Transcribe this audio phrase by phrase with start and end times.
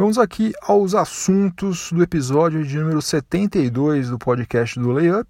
[0.00, 5.28] Vamos aqui aos assuntos do episódio de número 72 do podcast do Layup.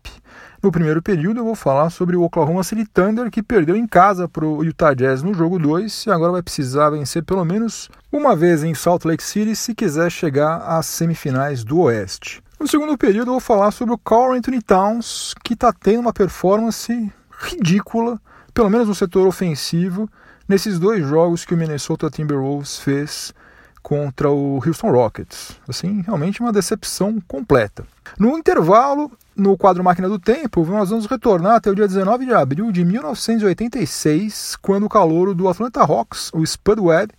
[0.62, 4.28] No primeiro período, eu vou falar sobre o Oklahoma City Thunder, que perdeu em casa
[4.28, 8.36] para o Utah Jazz no jogo 2 e agora vai precisar vencer pelo menos uma
[8.36, 12.40] vez em Salt Lake City se quiser chegar às semifinais do Oeste.
[12.60, 16.12] No segundo período, eu vou falar sobre o Carl Anthony Towns, que está tendo uma
[16.12, 18.20] performance ridícula,
[18.54, 20.08] pelo menos no setor ofensivo,
[20.48, 23.34] nesses dois jogos que o Minnesota Timberwolves fez
[23.82, 25.58] contra o Houston Rockets.
[25.68, 27.84] Assim, realmente uma decepção completa.
[28.18, 32.34] No intervalo, no quadro Máquina do Tempo, nós vamos retornar até o dia 19 de
[32.34, 37.12] abril de 1986, quando o calouro do Atlanta Hawks, o Spud Webb,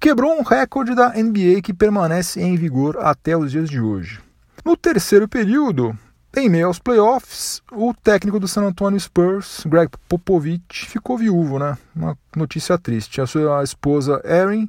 [0.00, 4.20] quebrou um recorde da NBA que permanece em vigor até os dias de hoje.
[4.64, 5.96] No terceiro período,
[6.36, 11.76] em meio aos playoffs, o técnico do San Antonio Spurs, Greg Popovich, ficou viúvo, né?
[11.96, 13.20] Uma notícia triste.
[13.20, 14.68] A sua esposa Erin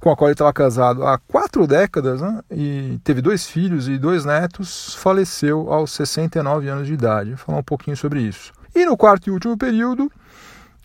[0.00, 3.98] com a qual ele estava casado há quatro décadas né, e teve dois filhos e
[3.98, 7.30] dois netos, faleceu aos 69 anos de idade.
[7.30, 8.52] Vou falar um pouquinho sobre isso.
[8.74, 10.10] E no quarto e último período,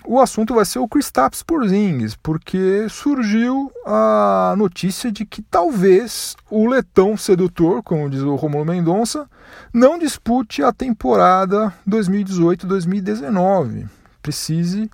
[0.05, 6.67] o assunto vai ser o Kristaps Porzingis, porque surgiu a notícia de que talvez o
[6.67, 9.29] letão sedutor, como diz o Romulo Mendonça,
[9.73, 13.87] não dispute a temporada 2018-2019.
[14.21, 14.91] Precise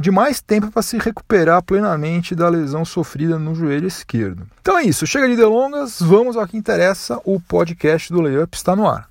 [0.00, 4.46] de mais tempo para se recuperar plenamente da lesão sofrida no joelho esquerdo.
[4.60, 8.74] Então é isso, chega de delongas, vamos ao que interessa, o podcast do Layup está
[8.74, 9.08] no ar.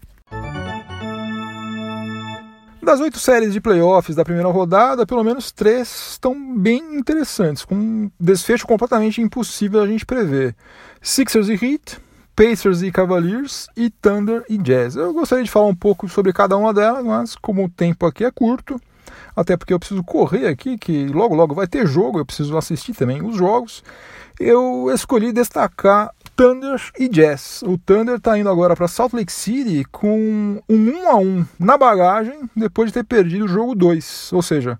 [2.87, 7.75] Das oito séries de playoffs da primeira rodada, pelo menos três estão bem interessantes, com
[7.75, 10.55] um desfecho completamente impossível a gente prever.
[11.01, 11.99] Sixers e Heat,
[12.33, 14.95] Pacers e Cavaliers e Thunder e Jazz.
[14.95, 18.23] Eu gostaria de falar um pouco sobre cada uma delas, mas como o tempo aqui
[18.23, 18.79] é curto,
[19.35, 22.93] até porque eu preciso correr aqui, que logo logo vai ter jogo, eu preciso assistir
[22.93, 23.83] também os jogos.
[24.39, 27.63] Eu escolhi destacar Thunder e Jazz.
[27.63, 31.77] O Thunder está indo agora para Salt Lake City com um 1 a 1 na
[31.79, 34.31] bagagem depois de ter perdido o jogo 2.
[34.33, 34.79] Ou seja,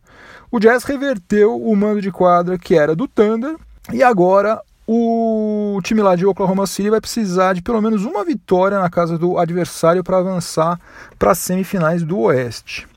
[0.52, 3.56] o Jazz reverteu o mando de quadra que era do Thunder
[3.92, 8.80] e agora o time lá de Oklahoma City vai precisar de pelo menos uma vitória
[8.80, 10.80] na casa do adversário para avançar
[11.18, 12.88] para as semifinais do Oeste.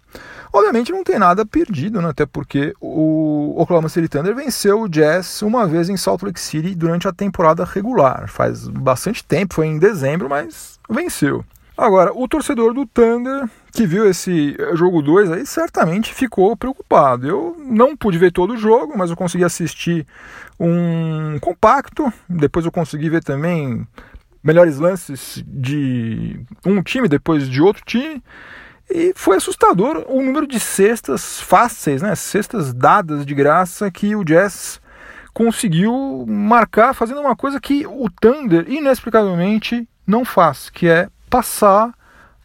[0.52, 2.08] Obviamente não tem nada perdido, né?
[2.08, 6.74] até porque o Oklahoma City Thunder venceu o Jazz uma vez em Salt Lake City
[6.74, 8.28] durante a temporada regular.
[8.28, 11.44] Faz bastante tempo, foi em dezembro, mas venceu.
[11.76, 17.26] Agora, o torcedor do Thunder que viu esse jogo 2 aí certamente ficou preocupado.
[17.26, 20.06] Eu não pude ver todo o jogo, mas eu consegui assistir
[20.58, 22.12] um compacto.
[22.28, 23.86] Depois eu consegui ver também
[24.42, 28.22] melhores lances de um time depois de outro time.
[28.90, 32.14] E foi assustador o número de cestas fáceis, né?
[32.14, 34.80] cestas dadas de graça que o Jazz
[35.32, 41.94] conseguiu marcar fazendo uma coisa que o Thunder inexplicavelmente não faz, que é passar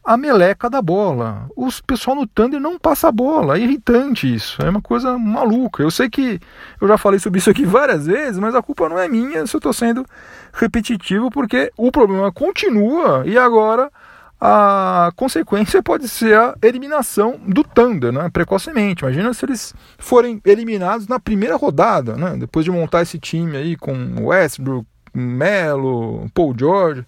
[0.05, 1.49] a meleca da bola.
[1.55, 5.81] O pessoal no Thunder não passa a bola, é irritante isso, é uma coisa maluca.
[5.81, 6.39] Eu sei que
[6.79, 9.55] eu já falei sobre isso aqui várias vezes, mas a culpa não é minha se
[9.55, 10.05] eu estou sendo
[10.53, 13.91] repetitivo, porque o problema continua e agora
[14.39, 19.03] a consequência pode ser a eliminação do Thunder, né, precocemente.
[19.03, 23.75] Imagina se eles forem eliminados na primeira rodada, né, depois de montar esse time aí
[23.75, 27.05] com Westbrook, Melo, Paul George.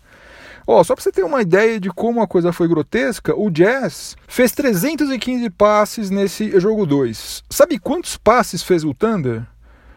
[0.65, 4.17] Ó, só para você ter uma ideia de como a coisa foi grotesca, o Jazz
[4.27, 7.43] fez 315 passes nesse jogo 2.
[7.49, 9.43] Sabe quantos passes fez o Thunder?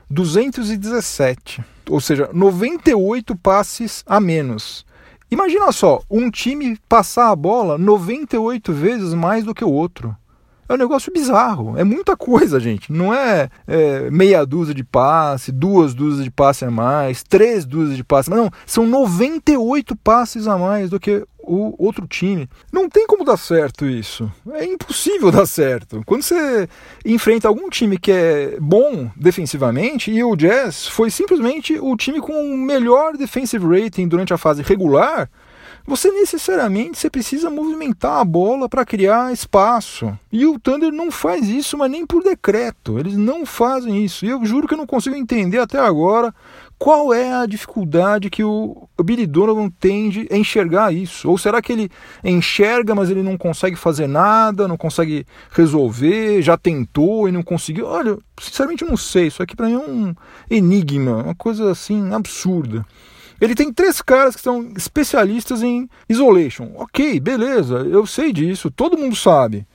[0.08, 1.64] 217.
[1.88, 4.84] Ou seja, 98 passes a menos.
[5.31, 10.17] Imagina só, um time passar a bola 98 vezes mais do que o outro.
[10.70, 11.76] É um negócio bizarro.
[11.76, 12.93] É muita coisa, gente.
[12.93, 17.96] Não é, é, meia dúzia de passe, duas dúzias de passe a mais, três dúzias
[17.96, 18.31] de passe.
[18.31, 22.49] Não, são 98 passes a mais do que o outro time.
[22.72, 24.31] Não tem como dar certo isso.
[24.52, 26.02] É impossível dar certo.
[26.06, 26.69] Quando você
[27.05, 32.32] enfrenta algum time que é bom defensivamente, e o Jazz foi simplesmente o time com
[32.32, 35.28] o melhor defensive rating durante a fase regular,
[35.87, 40.17] você necessariamente você precisa movimentar a bola para criar espaço.
[40.32, 42.99] E o Thunder não faz isso, mas nem por decreto.
[42.99, 44.25] Eles não fazem isso.
[44.25, 46.35] E eu juro que eu não consigo entender até agora
[46.81, 51.29] qual é a dificuldade que o Billy Donovan tende a enxergar isso?
[51.29, 51.91] Ou será que ele
[52.25, 57.87] enxerga, mas ele não consegue fazer nada, não consegue resolver, já tentou e não conseguiu?
[57.87, 59.27] Olha, sinceramente não sei.
[59.27, 60.15] Isso aqui para mim é um
[60.50, 62.87] enigma, uma coisa assim absurda.
[63.40, 66.72] Ele tem três caras que são especialistas em isolation.
[66.76, 69.66] Ok, beleza, eu sei disso, todo mundo sabe.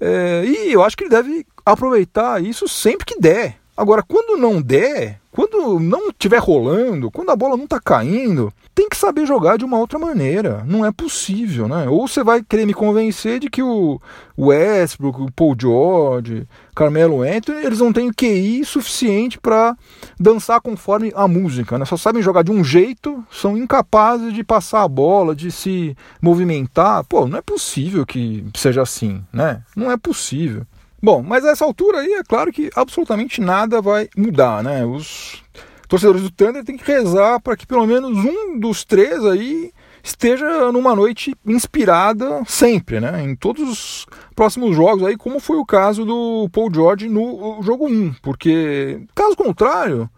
[0.00, 3.56] É, e eu acho que ele deve aproveitar isso sempre que der.
[3.76, 8.86] Agora, quando não der, quando não estiver rolando, quando a bola não está caindo, tem
[8.86, 10.62] que saber jogar de uma outra maneira.
[10.66, 11.88] Não é possível, né?
[11.88, 13.98] Ou você vai querer me convencer de que o
[14.38, 19.74] Westbrook, o Paul George, Carmelo Anthony, eles não têm QI suficiente para
[20.20, 21.86] dançar conforme a música, né?
[21.86, 27.04] Só sabem jogar de um jeito, são incapazes de passar a bola, de se movimentar.
[27.04, 29.62] Pô, não é possível que seja assim, né?
[29.74, 30.66] Não é possível.
[31.02, 34.84] Bom, mas a essa altura aí é claro que absolutamente nada vai mudar, né?
[34.86, 35.42] Os
[35.88, 40.70] torcedores do Thunder têm que rezar para que pelo menos um dos três aí esteja
[40.70, 43.20] numa noite inspirada sempre, né?
[43.20, 44.06] Em todos os
[44.36, 49.36] próximos jogos aí, como foi o caso do Paul George no jogo 1, porque caso
[49.36, 50.08] contrário,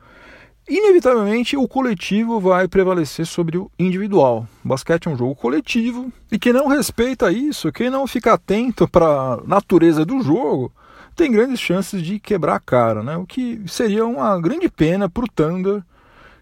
[0.69, 4.47] inevitavelmente o coletivo vai prevalecer sobre o individual.
[4.65, 8.89] O basquete é um jogo coletivo e quem não respeita isso, quem não fica atento
[8.89, 10.73] para a natureza do jogo,
[11.15, 13.17] tem grandes chances de quebrar a cara, né?
[13.17, 15.83] O que seria uma grande pena para o Thunder,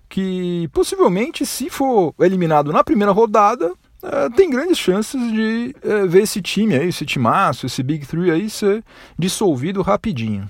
[0.08, 3.72] que possivelmente, se for eliminado na primeira rodada,
[4.02, 8.30] é, tem grandes chances de é, ver esse time aí, esse timaço, esse Big Three
[8.30, 8.82] aí ser
[9.18, 10.48] dissolvido rapidinho.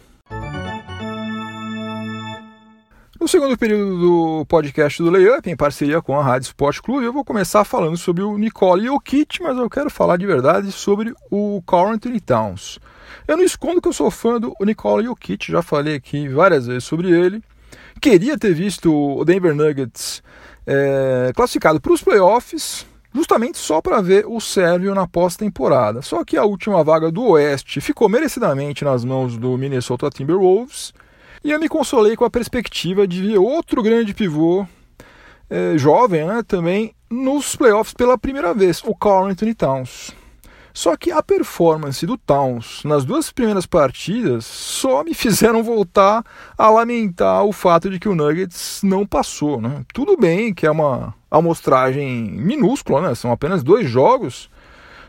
[3.23, 7.13] No segundo período do podcast do Layup, em parceria com a Rádio Sport Clube, eu
[7.13, 11.63] vou começar falando sobre o Nicole Jokic, mas eu quero falar de verdade sobre o
[11.65, 11.97] Carl
[12.27, 12.81] Towns.
[13.29, 16.83] Eu não escondo que eu sou fã do Nicole Jokic, já falei aqui várias vezes
[16.83, 17.41] sobre ele.
[18.01, 20.21] Queria ter visto o Denver Nuggets
[20.67, 22.85] é, classificado para os playoffs,
[23.15, 26.03] justamente só para ver o Sérvio na pós-temporada.
[26.03, 30.93] Só que a última vaga do Oeste ficou merecidamente nas mãos do Minnesota Timberwolves
[31.45, 34.67] e eu me consolei com a perspectiva de ver outro grande pivô
[35.51, 40.13] é, jovem né, também nos playoffs pela primeira vez, o Carl Anthony Towns.
[40.75, 46.25] Só que a performance do Towns nas duas primeiras partidas só me fizeram voltar
[46.57, 49.61] a lamentar o fato de que o Nuggets não passou.
[49.61, 49.85] Né?
[49.93, 53.15] Tudo bem que é uma amostragem minúscula, né?
[53.15, 54.49] são apenas dois jogos,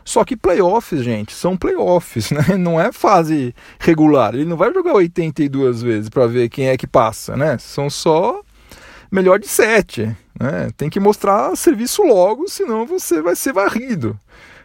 [0.04, 2.56] só que playoffs, gente, são playoffs, né?
[2.58, 4.34] Não é fase regular.
[4.34, 7.56] Ele não vai jogar 82 vezes para ver quem é que passa, né?
[7.58, 8.40] São só
[9.10, 10.68] melhor de sete, né?
[10.76, 14.18] Tem que mostrar serviço logo, senão você vai ser varrido.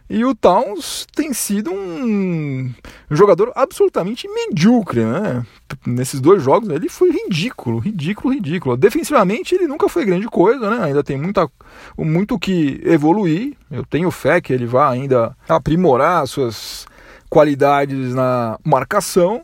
[0.10, 2.74] E o Towns tem sido um
[3.12, 5.46] jogador absolutamente medíocre, né?
[5.86, 8.76] Nesses dois jogos ele foi ridículo, ridículo, ridículo.
[8.76, 10.84] Defensivamente ele nunca foi grande coisa, né?
[10.86, 11.48] Ainda tem muita,
[11.96, 13.56] muito que evoluir.
[13.70, 16.88] Eu tenho fé que ele vai ainda aprimorar suas
[17.30, 19.44] qualidades na marcação.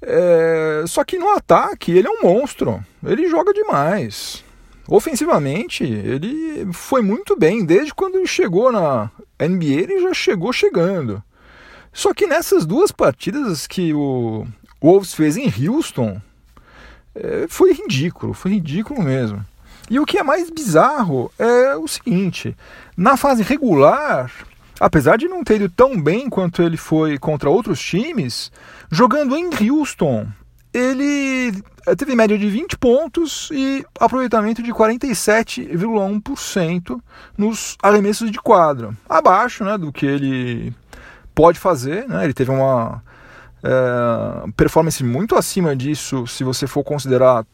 [0.00, 0.84] É...
[0.86, 2.80] Só que no ataque ele é um monstro.
[3.04, 4.44] Ele joga demais.
[4.88, 7.64] Ofensivamente, ele foi muito bem.
[7.64, 11.22] Desde quando ele chegou na NBA, ele já chegou chegando.
[11.92, 14.46] Só que nessas duas partidas que o
[14.82, 16.20] Wolves fez em Houston,
[17.14, 19.44] é, foi ridículo, foi ridículo mesmo.
[19.90, 22.56] E o que é mais bizarro é o seguinte:
[22.96, 24.32] na fase regular,
[24.80, 28.50] apesar de não ter ido tão bem quanto ele foi contra outros times,
[28.90, 30.28] jogando em Houston,
[30.72, 37.00] ele eh, teve média de 20 pontos e aproveitamento de 47,1%
[37.36, 38.96] nos arremessos de quadra.
[39.08, 40.72] Abaixo né, do que ele
[41.34, 42.08] pode fazer.
[42.08, 42.22] Né?
[42.24, 43.02] Ele teve uma
[43.62, 47.46] é, performance muito acima disso se você for considerar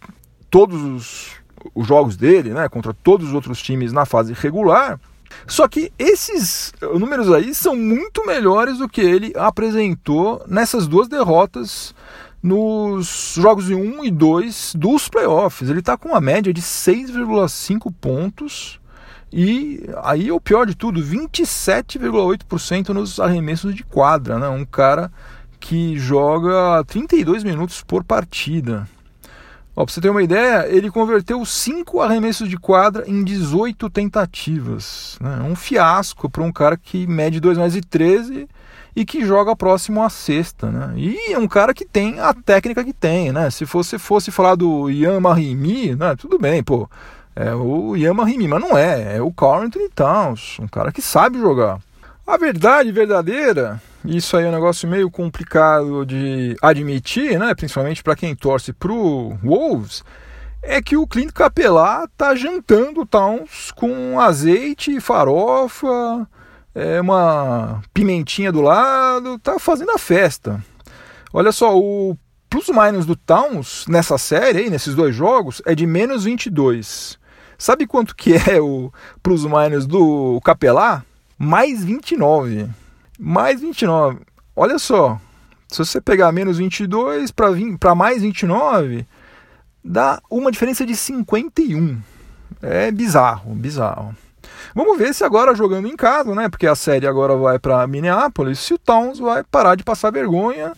[0.51, 1.31] todos os,
[1.75, 4.99] os jogos dele né, contra todos os outros times na fase regular.
[5.47, 11.95] Só que esses números aí são muito melhores do que ele apresentou nessas duas derrotas
[12.45, 15.71] nos jogos 1 e 2 dos playoffs.
[15.71, 18.79] Ele está com uma média de 6,5 pontos.
[19.33, 24.47] E aí o pior de tudo, 27,8% nos arremessos de quadra, né?
[24.51, 25.11] Um cara
[25.59, 28.87] que joga 32 minutos por partida.
[29.75, 35.17] Ó, pra você ter uma ideia, ele converteu 5 arremessos de quadra em 18 tentativas.
[35.19, 35.41] Né?
[35.41, 38.47] Um fiasco para um cara que mede 2 mais e 13
[38.97, 40.95] e que joga próximo à sexta, né?
[40.97, 43.51] E é um cara que tem a técnica que tem, né?
[43.51, 46.15] Se você fosse falar do Ian Marimi, né?
[46.17, 46.89] Tudo bem, pô.
[47.35, 51.39] é o Yamahimi, mas não é, é o Carl Anthony Towns, um cara que sabe
[51.39, 51.81] jogar.
[52.27, 58.17] A verdade verdadeira, isso aí é um negócio meio complicado de admitir, né, principalmente para
[58.17, 60.03] quem torce pro Wolves,
[60.63, 66.27] é que o Clint Capelá tá jantando Towns com azeite, farofa,
[66.75, 70.63] é, uma pimentinha do lado, tá fazendo a festa.
[71.33, 72.17] Olha só, o
[72.51, 77.19] plus minus do Towns nessa série, aí, nesses dois jogos, é de menos 22.
[77.57, 81.05] Sabe quanto que é o plus minus do Capelá?
[81.39, 82.69] Mais 29.
[83.19, 84.21] Mais 29.
[84.57, 85.21] Olha só,
[85.69, 89.07] se você pegar menos 22 para mais 29,
[89.85, 92.01] dá uma diferença de 51.
[92.63, 94.15] É bizarro, bizarro.
[94.75, 96.49] Vamos ver se agora jogando em casa, né?
[96.49, 100.73] Porque a série agora vai para Minneapolis, se o Towns vai parar de passar vergonha.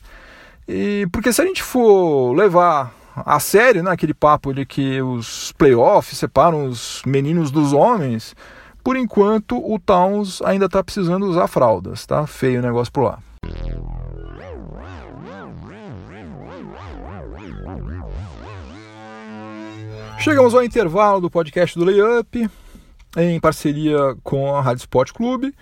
[0.69, 5.52] E porque se a gente for levar a sério, né, aquele papo de que os
[5.52, 8.35] playoffs separam os meninos dos homens,
[8.83, 12.26] por enquanto o Towns ainda está precisando usar fraldas, tá?
[12.26, 13.19] Feio o negócio por lá.
[20.19, 22.50] Chegamos ao intervalo do podcast do Layup,
[23.16, 25.54] em parceria com a Rádio Sport Clube.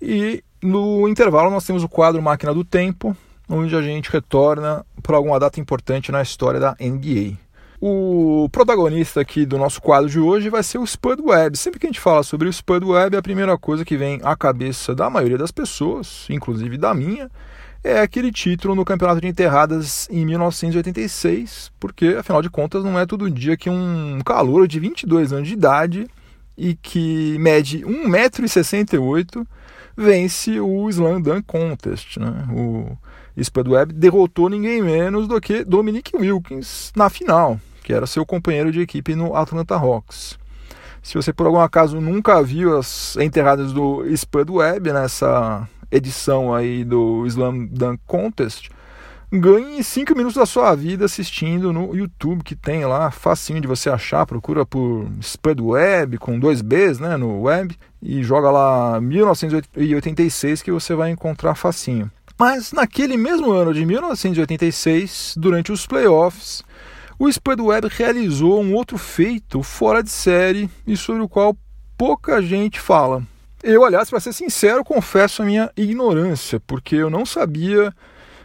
[0.00, 3.16] E no intervalo nós temos o quadro Máquina do Tempo,
[3.48, 7.36] onde a gente retorna para alguma data importante na história da NBA.
[7.82, 11.56] O protagonista aqui do nosso quadro de hoje vai ser o Spud Webb.
[11.56, 14.36] Sempre que a gente fala sobre o Spud Webb, a primeira coisa que vem à
[14.36, 17.30] cabeça da maioria das pessoas, inclusive da minha,
[17.82, 23.06] é aquele título no Campeonato de Enterradas em 1986, porque afinal de contas não é
[23.06, 26.06] todo dia que um calor de 22 anos de idade
[26.60, 29.46] e que mede 1,68m
[29.96, 32.18] vence o Slam Dunk Contest.
[32.18, 32.46] Né?
[32.52, 32.98] O
[33.66, 38.80] Webb derrotou ninguém menos do que Dominic Wilkins na final, que era seu companheiro de
[38.80, 40.38] equipe no Atlanta Hawks.
[41.02, 44.04] Se você por algum acaso nunca viu as enterradas do
[44.50, 48.68] Webb nessa edição aí do Slam Dunk Contest,
[49.32, 53.88] ganhe 5 minutos da sua vida assistindo no YouTube, que tem lá, facinho de você
[53.88, 60.62] achar, procura por Spud Web, com dois Bs né, no web, e joga lá 1986
[60.62, 62.10] que você vai encontrar facinho.
[62.38, 66.64] Mas naquele mesmo ano de 1986, durante os playoffs,
[67.18, 71.54] o Spud Web realizou um outro feito fora de série e sobre o qual
[71.96, 73.22] pouca gente fala.
[73.62, 77.94] Eu, aliás, para ser sincero, confesso a minha ignorância, porque eu não sabia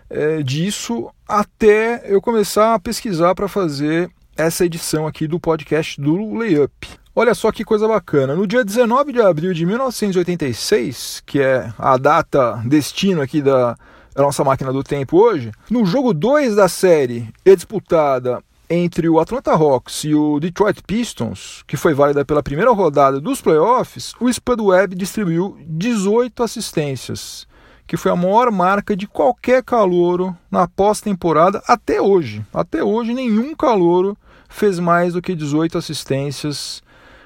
[0.09, 6.33] é, disso até eu começar a pesquisar para fazer essa edição aqui do podcast do
[6.33, 6.87] Layup.
[7.15, 8.35] Olha só que coisa bacana.
[8.35, 13.77] No dia 19 de abril de 1986, que é a data destino aqui da,
[14.17, 20.03] nossa máquina do tempo hoje, no jogo 2 da série disputada entre o Atlanta Hawks
[20.03, 24.95] e o Detroit Pistons, que foi válida pela primeira rodada dos playoffs, o Spud Webb
[24.95, 27.47] distribuiu 18 assistências,
[27.87, 32.43] que foi a maior marca de qualquer calouro na pós-temporada até hoje.
[32.53, 34.17] Até hoje, nenhum calouro
[34.49, 36.81] fez mais do que 18 assistências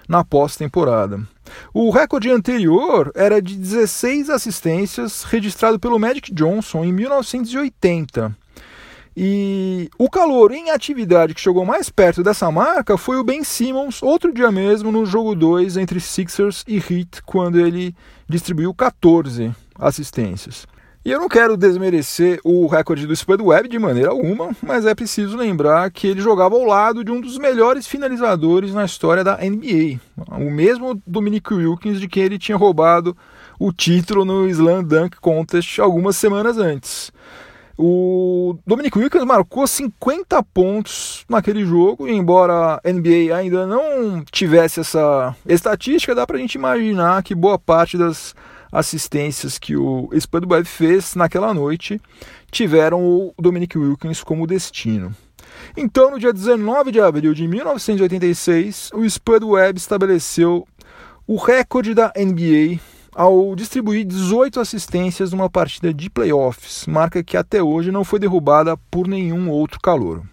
[0.07, 1.21] na pós-temporada.
[1.73, 8.35] O recorde anterior era de 16 assistências registrado pelo Magic Johnson em 1980.
[9.15, 14.01] E o calor em atividade que chegou mais perto dessa marca foi o Ben Simmons,
[14.01, 17.95] outro dia mesmo, no jogo 2 entre Sixers e Heat, quando ele
[18.27, 20.67] distribuiu 14 assistências.
[21.03, 24.93] E eu não quero desmerecer o recorde do Spud Webb de maneira alguma, mas é
[24.93, 29.37] preciso lembrar que ele jogava ao lado de um dos melhores finalizadores na história da
[29.37, 29.99] NBA,
[30.31, 33.15] o mesmo Dominic Wilkins de quem ele tinha roubado
[33.57, 37.11] o título no Slam Dunk Contest algumas semanas antes.
[37.77, 44.81] O Dominic Wilkins marcou 50 pontos naquele jogo, e embora a NBA ainda não tivesse
[44.81, 48.35] essa estatística, dá para a gente imaginar que boa parte das
[48.71, 52.01] assistências que o Spud Webb fez naquela noite
[52.51, 55.15] tiveram o Dominic Wilkins como destino.
[55.75, 60.67] Então, no dia 19 de abril de 1986, o Spud Webb estabeleceu
[61.27, 62.79] o recorde da NBA
[63.15, 68.77] ao distribuir 18 assistências numa partida de playoffs, marca que até hoje não foi derrubada
[68.89, 70.23] por nenhum outro calouro.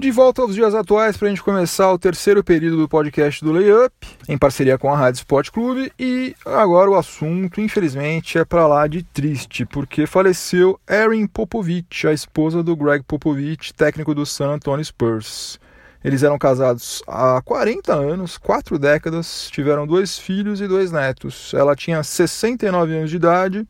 [0.00, 3.52] De volta aos dias atuais para a gente começar o terceiro período do podcast do
[3.52, 3.94] Layup,
[4.26, 5.92] em parceria com a Rádio Sport Clube.
[5.98, 12.14] E agora o assunto, infelizmente, é para lá de triste, porque faleceu Erin Popovich, a
[12.14, 15.60] esposa do Greg Popovich, técnico do San Antonio Spurs.
[16.02, 21.52] Eles eram casados há 40 anos, quatro décadas, tiveram dois filhos e dois netos.
[21.52, 23.68] Ela tinha 69 anos de idade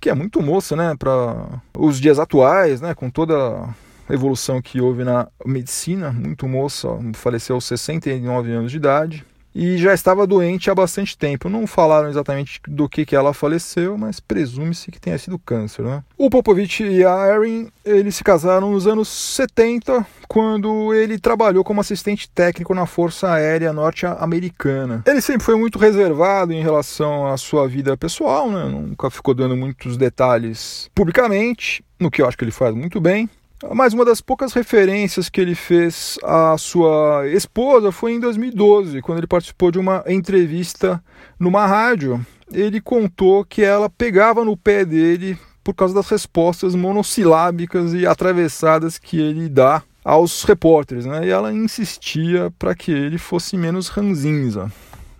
[0.00, 3.68] que é muito moça, né, para os dias atuais, né, com toda
[4.14, 9.24] evolução que houve na medicina, muito moça, faleceu aos 69 anos de idade
[9.54, 11.48] e já estava doente há bastante tempo.
[11.48, 15.82] Não falaram exatamente do que, que ela faleceu, mas presume-se que tenha sido câncer.
[15.82, 16.02] Né?
[16.16, 21.80] O Popovich e a Erin eles se casaram nos anos 70, quando ele trabalhou como
[21.80, 25.02] assistente técnico na Força Aérea Norte-Americana.
[25.06, 28.64] Ele sempre foi muito reservado em relação à sua vida pessoal, né?
[28.64, 33.28] nunca ficou dando muitos detalhes publicamente, no que eu acho que ele faz muito bem.
[33.74, 39.18] Mas uma das poucas referências que ele fez à sua esposa foi em 2012, quando
[39.18, 41.02] ele participou de uma entrevista
[41.38, 42.24] numa rádio.
[42.52, 48.96] Ele contou que ela pegava no pé dele por causa das respostas monossilábicas e atravessadas
[48.96, 51.26] que ele dá aos repórteres, né?
[51.26, 54.72] E ela insistia para que ele fosse menos ranzinza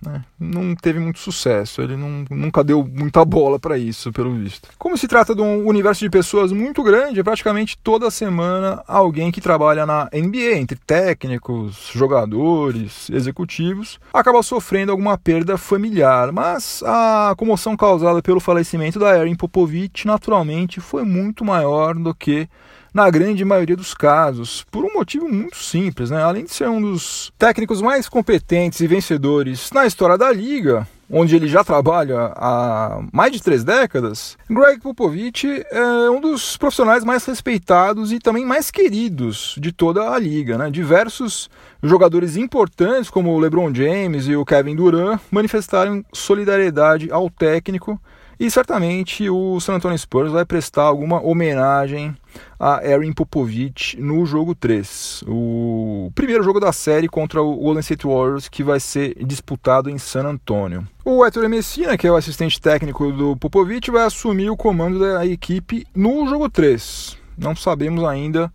[0.04, 0.24] né?
[0.38, 4.68] não teve muito sucesso, ele não, nunca deu muita bola para isso, pelo visto.
[4.78, 9.30] Como se trata de um universo de pessoas muito grande, é praticamente toda semana alguém
[9.30, 17.34] que trabalha na NBA, entre técnicos, jogadores, executivos, acaba sofrendo alguma perda familiar, mas a
[17.36, 22.48] comoção causada pelo falecimento da Erin Popovich naturalmente foi muito maior do que
[22.92, 26.22] na grande maioria dos casos, por um motivo muito simples, né?
[26.22, 31.34] Além de ser um dos técnicos mais competentes e vencedores na história da liga, onde
[31.34, 37.24] ele já trabalha há mais de três décadas, Greg Popovich é um dos profissionais mais
[37.24, 40.58] respeitados e também mais queridos de toda a liga.
[40.58, 40.70] Né?
[40.70, 41.48] Diversos
[41.82, 47.98] jogadores importantes, como o LeBron James e o Kevin Durant, manifestaram solidariedade ao técnico
[48.38, 52.16] e certamente o San Antonio Spurs vai prestar alguma homenagem
[52.58, 58.06] a Erin Popovich no jogo 3, o primeiro jogo da série contra o Golden State
[58.06, 60.86] Warriors que vai ser disputado em San Antonio.
[61.04, 65.26] O Héctor Messina, que é o assistente técnico do Popovich, vai assumir o comando da
[65.26, 67.16] equipe no jogo 3.
[67.36, 68.52] Não sabemos ainda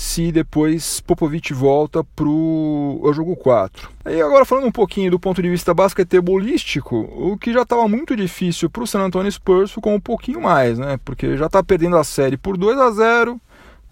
[0.00, 3.90] se depois Popovic volta para o jogo 4.
[4.06, 8.16] E agora falando um pouquinho do ponto de vista basquetebolístico, o que já estava muito
[8.16, 10.98] difícil para o San Antonio Spurs ficou um pouquinho mais, né?
[11.04, 13.38] Porque já está perdendo a série por 2 a 0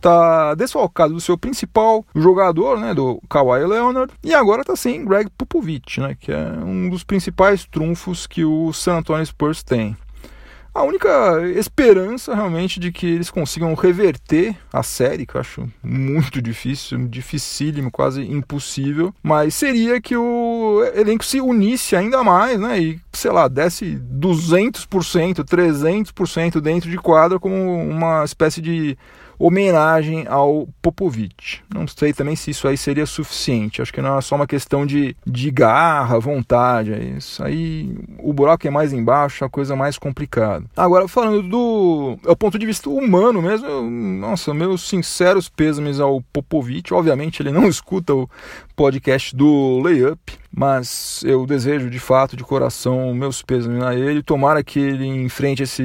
[0.01, 5.29] tá desfalcado do seu principal jogador, né, do Kawhi Leonard, e agora tá sem Greg
[5.37, 9.97] Popovich, né, que é um dos principais trunfos que o San Antonio Spurs tem.
[10.79, 16.41] A única esperança realmente de que eles consigam reverter a série, que eu acho muito
[16.41, 22.79] difícil, dificílimo, quase impossível, mas seria que o elenco se unisse ainda mais, né?
[22.79, 28.97] E, sei lá, desse 200%, 300% dentro de quadra como uma espécie de
[29.39, 31.63] homenagem ao Popovich.
[31.73, 33.81] Não sei também se isso aí seria suficiente.
[33.81, 36.93] Acho que não é só uma questão de, de garra, vontade.
[36.93, 40.65] É isso aí o buraco é mais embaixo, a coisa mais complicada.
[40.77, 46.21] Agora, falando do, do ponto de vista humano mesmo, eu, nossa, meus sinceros pêsames ao
[46.33, 46.93] Popovich.
[46.93, 48.29] Obviamente, ele não escuta o
[48.75, 54.23] podcast do Layup mas eu desejo de fato, de coração, meus pêsames a ele.
[54.23, 55.83] Tomara que ele enfrente esse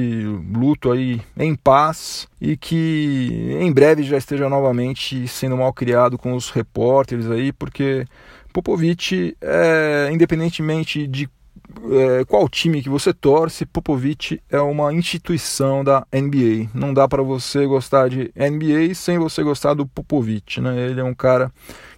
[0.52, 6.34] luto aí em paz e que em breve já esteja novamente sendo mal criado com
[6.34, 8.06] os repórteres aí, porque
[8.52, 11.28] Popovic, é, independentemente de
[11.90, 16.68] é, qual time que você torce, Popovic é uma instituição da NBA.
[16.74, 20.86] Não dá para você gostar de NBA sem você gostar do Popovic, né?
[20.88, 21.52] Ele é um cara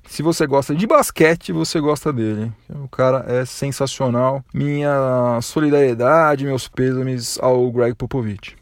[0.09, 2.53] se você gosta de basquete, você gosta dele.
[2.69, 4.45] O cara é sensacional.
[4.53, 8.57] Minha solidariedade, meus pêsames ao Greg Popovich.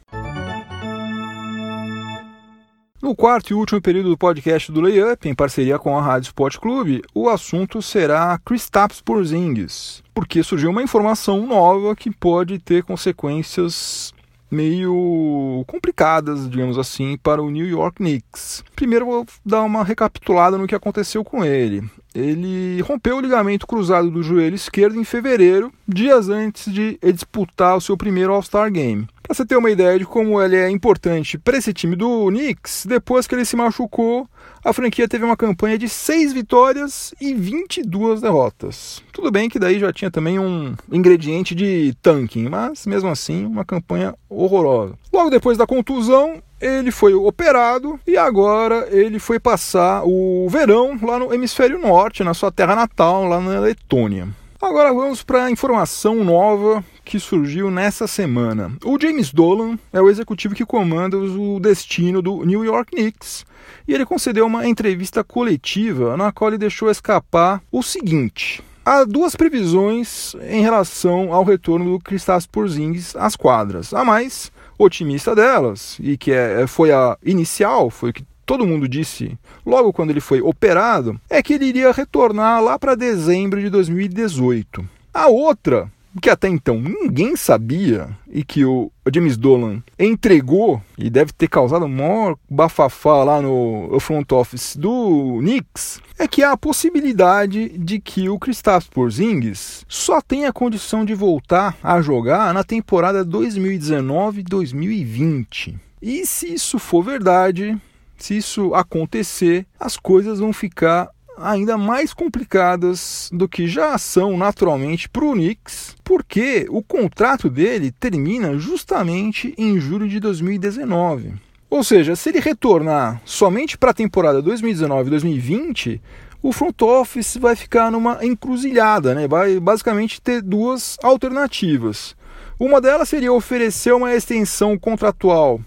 [3.05, 6.57] No quarto e último período do podcast do Layup, em parceria com a Rádio Sport
[6.57, 14.11] Clube, o assunto será Kristaps Porzingis, porque surgiu uma informação nova que pode ter consequências
[14.49, 18.63] meio complicadas, digamos assim, para o New York Knicks.
[18.75, 21.83] Primeiro vou dar uma recapitulada no que aconteceu com ele.
[22.13, 27.81] Ele rompeu o ligamento cruzado do joelho esquerdo em fevereiro, dias antes de disputar o
[27.81, 29.07] seu primeiro All-Star Game.
[29.25, 32.85] Para você ter uma ideia de como ele é importante para esse time do Knicks,
[32.85, 34.29] depois que ele se machucou,
[34.63, 39.01] a franquia teve uma campanha de 6 vitórias e 22 derrotas.
[39.11, 43.65] Tudo bem que daí já tinha também um ingrediente de tanking, mas mesmo assim uma
[43.65, 44.93] campanha horrorosa.
[45.11, 51.17] Logo depois da contusão, ele foi operado e agora ele foi passar o verão lá
[51.17, 54.27] no hemisfério norte, na sua terra natal, lá na Letônia.
[54.65, 58.75] Agora vamos para a informação nova que surgiu nessa semana.
[58.83, 63.45] O James Dolan é o executivo que comanda o destino do New York Knicks
[63.87, 69.35] e ele concedeu uma entrevista coletiva na qual ele deixou escapar o seguinte: há duas
[69.35, 73.93] previsões em relação ao retorno do Kristaps Porzingis às quadras.
[73.93, 78.87] A mais, otimista delas e que é, foi a inicial, foi o que todo mundo
[78.87, 83.69] disse logo quando ele foi operado, é que ele iria retornar lá para dezembro de
[83.69, 84.87] 2018.
[85.13, 85.89] A outra
[86.21, 91.85] que até então ninguém sabia e que o James Dolan entregou e deve ter causado
[91.87, 98.29] maior bafafá lá no front office do Knicks, é que há a possibilidade de que
[98.29, 105.75] o Kristaps Porzingis só tenha condição de voltar a jogar na temporada 2019-2020.
[106.01, 107.77] E se isso for verdade,
[108.17, 115.09] se isso acontecer, as coisas vão ficar ainda mais complicadas do que já são naturalmente
[115.09, 121.33] para o Knicks, porque o contrato dele termina justamente em julho de 2019.
[121.69, 125.99] Ou seja, se ele retornar somente para a temporada 2019-2020,
[126.41, 129.27] o front office vai ficar numa encruzilhada, né?
[129.27, 132.15] vai basicamente ter duas alternativas.
[132.59, 135.59] Uma delas seria oferecer uma extensão contratual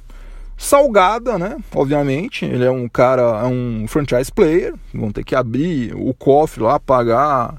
[0.58, 1.56] salgada, né?
[1.72, 6.62] Obviamente, ele é um cara, é um franchise player, vão ter que abrir o cofre
[6.62, 7.54] lá, pagar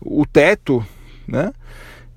[0.00, 0.86] o teto,
[1.26, 1.52] né?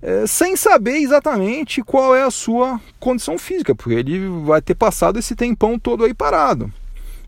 [0.02, 5.20] É, sem saber exatamente qual é a sua condição física, porque ele vai ter passado
[5.20, 6.72] esse tempão todo aí parado.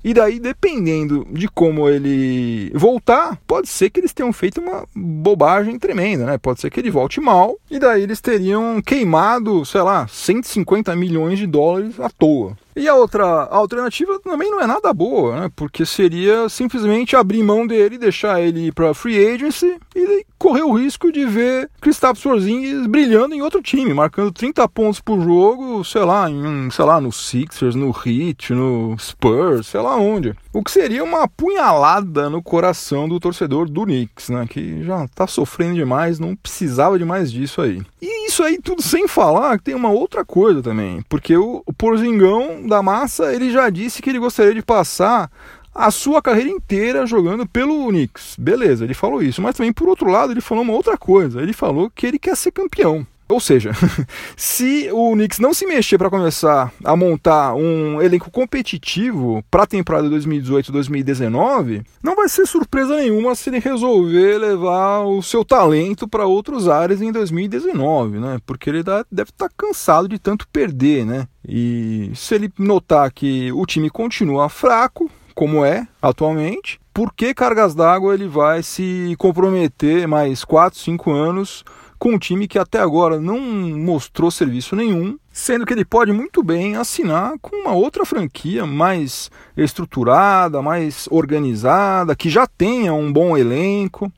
[0.03, 5.77] E daí, dependendo de como ele voltar, pode ser que eles tenham feito uma bobagem
[5.77, 6.37] tremenda, né?
[6.39, 11.37] Pode ser que ele volte mal e daí eles teriam queimado, sei lá, 150 milhões
[11.37, 12.57] de dólares à toa.
[12.75, 15.51] E a outra alternativa também não é nada boa, né?
[15.55, 20.73] Porque seria simplesmente abrir mão dele, deixar ele ir para free agency e correr o
[20.73, 26.03] risco de ver Kristaps Porzingis brilhando em outro time, marcando 30 pontos por jogo, sei
[26.03, 30.35] lá, em, sei lá, no Sixers, no Heat, no Spurs, sei lá onde.
[30.53, 34.47] O que seria uma punhalada no coração do torcedor do Knicks, né?
[34.49, 37.81] Que já tá sofrendo demais, não precisava de mais disso aí.
[38.01, 42.60] E isso aí tudo sem falar que tem uma outra coisa também, porque o Porzingão
[42.67, 45.29] da massa, ele já disse que ele gostaria de passar
[45.73, 48.35] a sua carreira inteira jogando pelo Knicks.
[48.37, 51.41] Beleza, ele falou isso, mas também por outro lado ele falou uma outra coisa.
[51.41, 53.05] Ele falou que ele quer ser campeão.
[53.31, 53.71] Ou seja,
[54.35, 59.67] se o Knicks não se mexer para começar a montar um elenco competitivo para a
[59.67, 66.25] temporada 2018-2019, não vai ser surpresa nenhuma se ele resolver levar o seu talento para
[66.25, 68.39] outros áreas em 2019, né?
[68.45, 71.27] Porque ele deve estar tá cansado de tanto perder, né?
[71.47, 77.73] E se ele notar que o time continua fraco, como é atualmente, por que cargas
[77.73, 81.63] d'água ele vai se comprometer mais 4, 5 anos
[82.01, 86.41] com um time que até agora não mostrou serviço nenhum, sendo que ele pode muito
[86.41, 93.37] bem assinar com uma outra franquia mais estruturada, mais organizada, que já tenha um bom
[93.37, 94.11] elenco.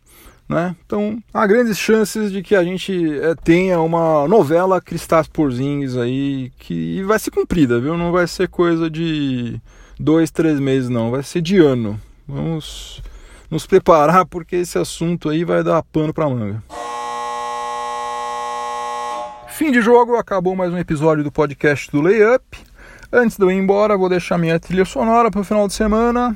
[0.48, 0.74] Né?
[0.86, 6.54] Então, há grandes chances de que a gente é, tenha uma novela Cristais Porzingis aí
[6.60, 7.98] que vai ser cumprida, viu?
[7.98, 9.60] Não vai ser coisa de
[10.00, 11.12] dois, três meses, não.
[11.12, 12.00] Vai ser de ano.
[12.26, 13.02] Vamos
[13.52, 16.63] nos preparar porque esse assunto aí vai dar pano para manga.
[19.56, 22.44] Fim de jogo, acabou mais um episódio do podcast do Layup.
[23.12, 26.36] Antes de eu ir embora, vou deixar minha trilha sonora para o final de semana,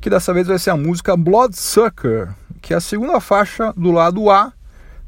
[0.00, 4.28] que dessa vez vai ser a música Bloodsucker, que é a segunda faixa do lado
[4.28, 4.52] A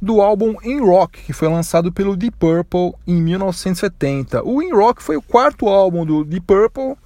[0.01, 4.45] do álbum In Rock, que foi lançado pelo Deep Purple em 1970.
[4.45, 6.97] O In Rock foi o quarto álbum do Deep Purple,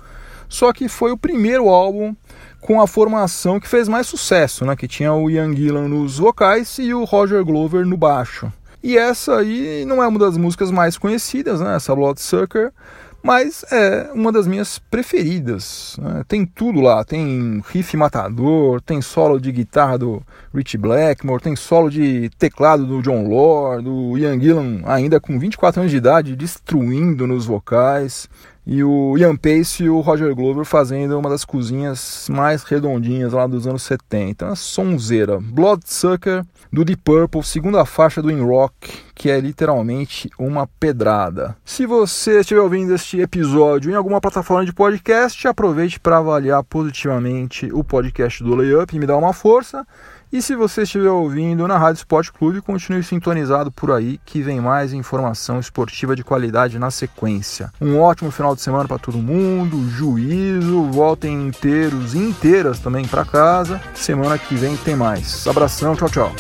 [0.51, 2.15] só que foi o primeiro álbum
[2.61, 4.77] com a formação que fez mais sucesso, né?
[4.77, 8.53] que tinha o Ian Gillan nos vocais e o Roger Glover no baixo.
[8.87, 11.75] E essa aí não é uma das músicas mais conhecidas, né?
[11.75, 12.73] Essa Bloodsucker,
[13.21, 15.97] mas é uma das minhas preferidas.
[16.01, 16.23] Né?
[16.29, 20.23] Tem tudo lá, tem riff matador, tem solo de guitarra do
[20.55, 25.81] Rich Blackmore, tem solo de teclado do John Lord, do Ian Gillan ainda com 24
[25.81, 28.29] anos de idade destruindo nos vocais.
[28.67, 33.47] E o Ian Pace e o Roger Glover fazendo uma das cozinhas mais redondinhas lá
[33.47, 34.45] dos anos 70.
[34.45, 35.39] Uma sonzeira.
[35.39, 41.57] Bloodsucker do Deep Purple, segunda faixa do In Rock, que é literalmente uma pedrada.
[41.65, 47.71] Se você estiver ouvindo este episódio em alguma plataforma de podcast, aproveite para avaliar positivamente
[47.73, 49.87] o podcast do Layup e me dar uma força.
[50.33, 54.61] E se você estiver ouvindo na Rádio Sport Clube, continue sintonizado por aí que vem
[54.61, 57.73] mais informação esportiva de qualidade na sequência.
[57.81, 63.25] Um ótimo final de semana para todo mundo, juízo, voltem inteiros e inteiras também para
[63.25, 63.81] casa.
[63.95, 65.47] Semana que vem tem mais.
[65.47, 66.33] Abração, tchau, tchau.